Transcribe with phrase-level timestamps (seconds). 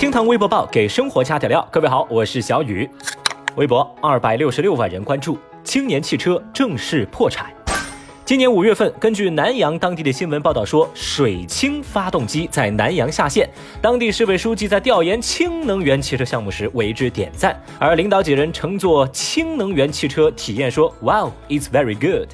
[0.00, 1.68] 厅堂微博报给生活加点料。
[1.70, 2.88] 各位好，我是小雨。
[3.56, 7.52] 微博二百六十六万人关注，青年汽车正式破产。
[8.24, 13.46] 今年五月份，根据南阳当地的新闻报道说，水氢发动机在南阳下线。
[13.82, 22.30] 当地市委书记在调研氢能源汽车项目时为之点赞，而领导几人乘坐氢能源汽车体验说：“Wow, it's very good。”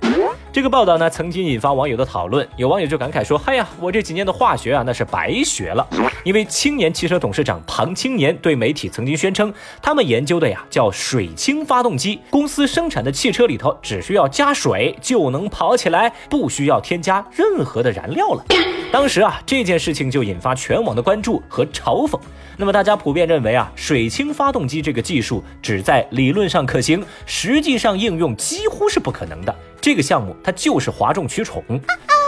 [0.56, 2.48] 这个报道呢，曾经引发网友的讨论。
[2.56, 5.86] 有网友就感慨说：“嗨呀，我这几年的化学啊，那是白学了。”
[6.24, 9.52] 因为青年汽车董事长庞青年对媒体曾经宣称，
[9.82, 18.42] 他们研究的呀叫水氢发动机，公司生产的汽车里头只需要加水就能跑起来，不需要添加任何的燃料了。
[18.90, 22.18] 当时啊，这件事情就引发全网的关注和嘲讽。
[22.56, 29.54] 那么大家普遍认为啊，水氢发动机这个技术只在理论上可行，实际上应用几乎是不可能的。
[29.86, 31.62] 这个项目它就是哗众取宠。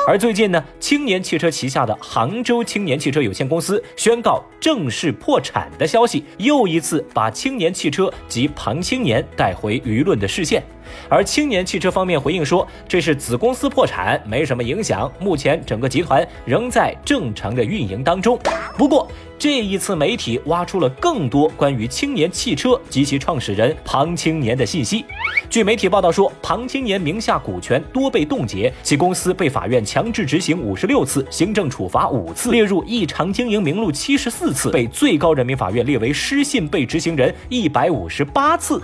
[0.06, 10.62] 而最近呢，青年汽车旗下的杭州青年汽车有限公司宣告正式破产的消息，又一次把青年汽车及庞青年带回舆论的视线。
[11.08, 18.38] 而青年汽车方面回应说，这是子公司破产，没什么影响，目前整个集团仍在正常的运营当中。
[18.76, 25.04] 不过，这一次媒体挖出了更多关于青年汽车及其创始人庞青年的信息。
[25.48, 38.82] 据媒体报道说，庞青年名下股权多被冻结，其公司被法院强制执行五十六次，行政处罚五次，列入异常经营名录七十四次，被最高人民法院列为失信被执行人一百五十八次。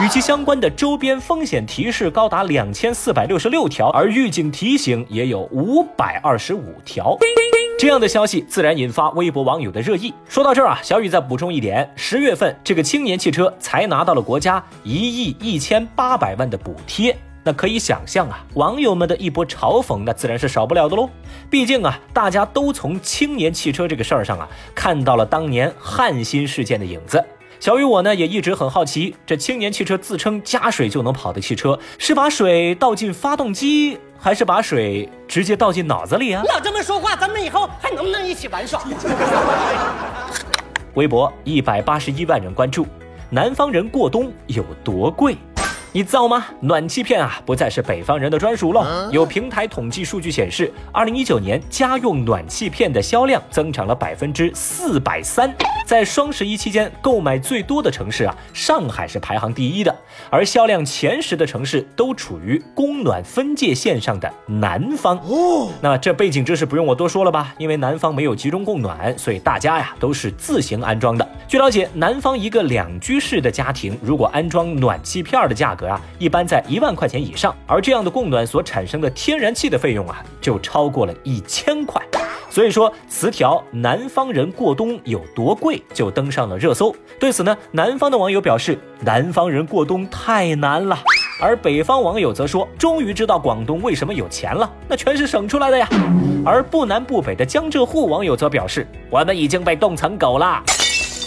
[0.00, 7.18] 与其相关的周边风险提示高达两千四百六十六条，而预警提醒也有五百二十五条。
[7.78, 10.14] 这样的消息自然引发微博网友的热议。
[10.26, 21.10] 说到这儿啊，小雨再补充一点：十月份这个青年汽车才拿到了国家一亿一千八百万的补贴，那可以想象啊，网友们的一波嘲讽那自然是少不了的喽。
[21.50, 27.22] 毕竟啊，大家都从青年汽车这个事儿上啊，看到了当年汉芯事件的影子。
[27.60, 33.98] 小雨我呢也一直很好奇，这青年汽车自称加水就能跑的汽车，是把水倒进发动机？
[34.16, 36.42] 还是把水直接倒进脑子里啊！
[36.48, 38.82] 老这么说话，咱们以后还能不能一起玩耍？
[40.94, 42.86] 微博一百八十一万人关注，
[43.28, 45.36] 南方人过冬有多贵？
[45.92, 46.44] 你造吗？
[46.60, 49.08] 暖气片啊，不再是北方人的专属了。
[49.10, 55.54] 有平台统计数据显示，二零一九年家用暖气片的销量增长了百分之四百三。
[55.86, 59.96] 在双十一期间，购买最多的城市啊，上海是排行第一的。
[60.28, 65.16] 而销量前十的城市都处于供暖分界线上的南方。
[65.20, 67.54] 哦，那这背景知识不用我多说了吧？
[67.56, 71.26] 因为南方没有集中供暖，所以大家呀都是自行安装的。
[71.46, 82.02] 据了解，南方一个两居室的家庭，如果安装暖气片的价格格啊，一般在一万块钱以上，而这样的供暖所产生的天然气的费用啊，就超过了一千块。
[82.50, 86.92] 所以说，词条“南方人过冬有多贵”就登上了热搜。
[87.20, 90.98] 对此呢，南方的网友表示：“南方人过冬太难了。”
[91.40, 95.86] 而北方网友则说：“终于知道广东为什么有钱了，那全是省出来的呀。”
[96.44, 100.62] 而不南不北的江浙沪网友则表示：“我们已经被冻成狗了。”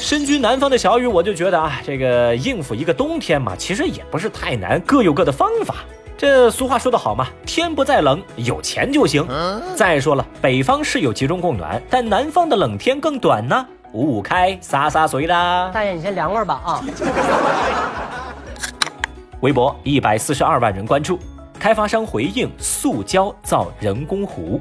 [0.01, 5.75] 身居南方的小雨，我就觉得啊，这个应付一个冬天嘛，其实也不是太难，各有各的方法。
[6.17, 9.25] 这俗话说得好嘛，天不再冷，有钱就行。
[9.75, 13.63] 再说了，北方是有集中供暖，但南方的冷天更短呢。
[13.93, 15.69] 五五开，洒洒水啦。
[15.71, 16.83] 大爷，你先凉快吧啊。
[19.41, 21.19] 微博一百四十二万人关注，
[21.59, 24.59] 开发商回应塑胶造人工湖。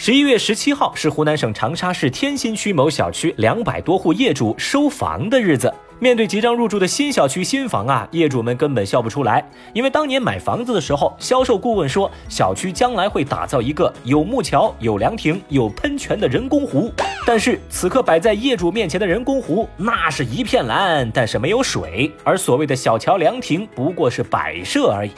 [0.00, 5.74] 十一月十七号是湖南省长沙市天心区某小区两百多户业主收房的日子。
[6.00, 16.92] 面对即将入住的新小区新房啊，业主们根本笑不出来，因为当年买房子的时候，销售顾问说小区将来会打造一个有木桥、有凉亭、有喷泉的人工湖。
[17.26, 25.10] 但是此刻摆在业主面前的人工湖，那是一片蓝，但是没有水，而所谓的小桥凉亭不过是摆设而已。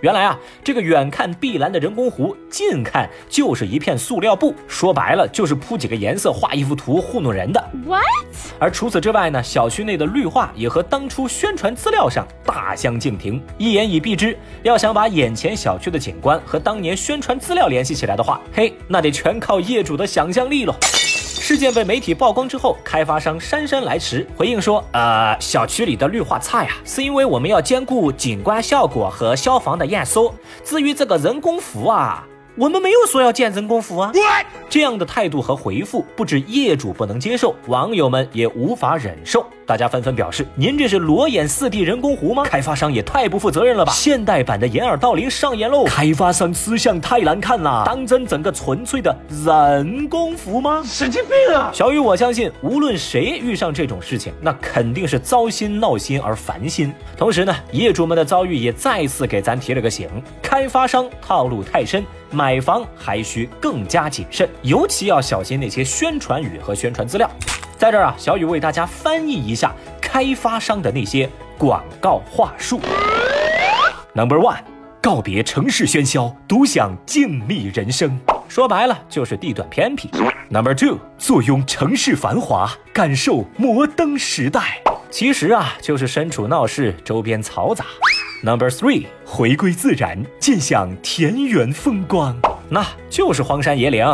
[0.00, 7.62] 原来啊，这个远看碧蓝的人工湖，近看就是一片塑料布，说白了就是铺几个颜色、画一幅图糊弄人的。
[7.84, 8.04] What？
[8.60, 13.42] 而除此之外呢，小区内的绿化也和当初宣传资料上大相径庭。
[13.58, 20.74] 一言以蔽之，要想把眼前小区的景观和当年宣传资料联系起来的话，嘿，那得全靠业主的想象力喽。
[21.46, 30.34] 事件被媒体曝光之后，开发商姗姗来迟回应说：“呃，小区里的绿化差呀，是因为我们要兼顾景观效果和消防的验收。
[30.64, 34.12] 至于这个人工湖啊，我们没有说要建人工湖啊。
[34.68, 39.44] 这样的态度和回复，不止业主不能接受，网友们也无法忍受。
[39.66, 42.44] 大家纷纷表示：“您这是裸眼四 D 人工湖吗？
[42.44, 45.84] 开发商也太不负责任了吧！”现代版的掩耳盗铃上演喽！
[45.84, 50.82] 开发商吃相太难看了，当真整个纯粹的人工湖吗？
[50.84, 51.70] 神经病啊！
[51.72, 56.92] 小雨，我相信无论谁遇上这种事情，那肯定是糟心闹心而烦心。
[57.16, 60.08] 同时呢，业主们的遭遇也再次给咱提了个醒：
[60.42, 62.04] 开发商套路太深，
[62.34, 67.30] 买房还需更加谨慎，尤其要小心那些宣传语和宣传资料。
[67.78, 72.80] 在这儿啊，小雨为大家翻译一下开发商的那些广告话术。
[74.14, 74.58] Number one，
[75.00, 78.18] 告别城市喧嚣，独享静谧人生。
[78.48, 80.10] 说白了就是地段偏僻。
[80.48, 84.82] Number two，坐拥城市繁华，感受摩登时代。
[85.10, 87.84] 其实啊，就是身处闹市，周边嘈杂。
[88.44, 92.38] Number three，回归自然，尽享田园风光，
[92.68, 94.04] 那就是荒山野岭。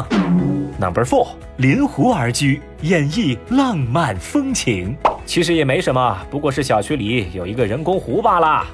[0.79, 4.97] Number four，临湖而居，演绎浪漫风情。
[5.27, 8.65] 其实也没什么，不过是小区里有一个人工湖罢了。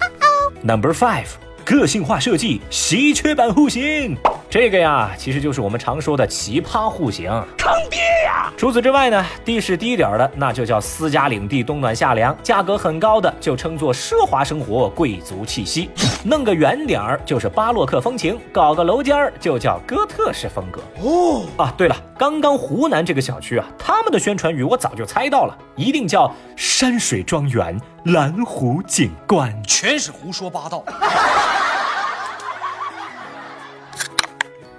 [0.61, 1.29] Number five，
[1.65, 4.15] 个性化设计，稀缺版户型。
[4.49, 7.29] 这个呀，其实就是我们常说的奇葩户型，
[7.59, 8.51] 坑爹呀！
[8.57, 15.91] 除此之外呢，地势低点的那就叫私家领地，冬暖夏凉；价格很高的就称作奢华生活，贵族气息。
[16.25, 20.81] 弄个远点儿就是巴洛克风情，搞个楼尖儿就叫哥特式风格。
[21.03, 30.85] 哦啊，对了，刚刚湖南这个小区啊，他们的宣传语我早就猜到了，一定叫山水庄园，蓝湖景观，全是胡说八道。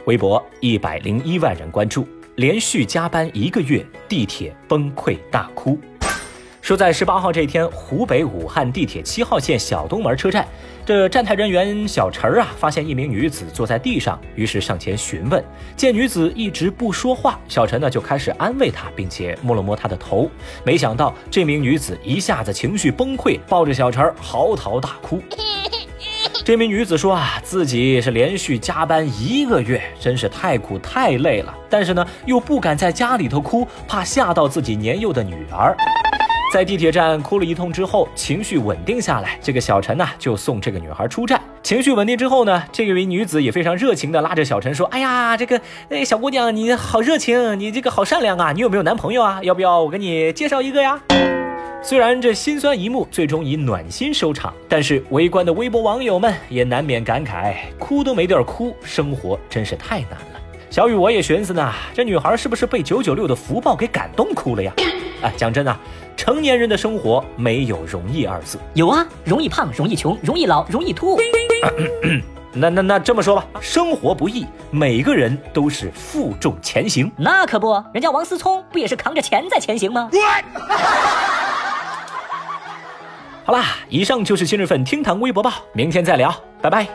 [0.07, 5.77] 微博一百零一万人关注，连续加班一个月，地铁崩溃大哭。
[6.61, 10.47] 说在十八号这天，湖北武汉地铁七号线小东门车站，
[10.85, 15.43] 这站台人员小陈儿啊，发现一名女子坐在地上，于是上前询问。
[15.75, 20.31] 见女子一直不说话，小陈呢就开始安慰她，并且摸了摸她的头。
[20.63, 25.21] 没想到这名女子一下子情绪崩溃，抱着小陈儿嚎啕大哭。
[26.47, 31.53] 这名女子说啊，自己是连续加班一个月，真是太苦太累了。
[31.69, 35.75] 但是呢，又不敢在家里头哭，怕吓到自己年幼的女儿。
[36.53, 41.37] 在地铁站哭了一通之后，情绪稳定下来，这个小陈呢就送这个女孩出站。
[41.61, 45.59] 情绪稳定之后呢，这位女子也非常热情的拉着小陈说：“哎呀，这个
[45.89, 49.41] 哎小姑娘，你好热情，你这个好善良啊，你有没有男朋友啊？
[49.43, 50.97] 要不要我给你介绍一个呀？”
[51.87, 60.41] 虽然这心酸一幕最终以暖心收场，但是围观的微博网友们也难免感慨：哭都没地儿哭，生活真是太难了。
[60.69, 64.73] 小雨，我也寻思呢，这女孩是不是被九九六的福报给感动哭了呀？
[65.23, 65.79] 哎，讲真啊，
[66.17, 71.17] 成年人的生活没有容易二字，有啊，容易胖，容易穷，容易老，容易秃。
[72.51, 77.09] 那那那这么说吧，生活不易，每个人都是负重前行。
[77.15, 80.09] 那可不，人家王思聪不也是扛着钱在前行吗？
[83.47, 86.85] 好啦，以上就是今日份厅堂微博报，明天再聊，拜拜。